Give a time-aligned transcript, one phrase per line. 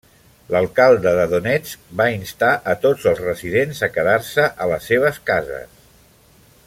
[0.53, 5.87] L'Alcalde de Donetsk va instar a tots els residents a quedar-se a les seves cases.